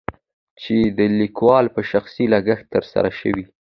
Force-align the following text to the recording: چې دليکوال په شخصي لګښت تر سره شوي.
چې 0.61 0.75
دليکوال 0.99 1.65
په 1.75 1.81
شخصي 1.91 2.25
لګښت 2.33 2.65
تر 2.73 2.83
سره 2.91 3.09
شوي. 3.19 3.45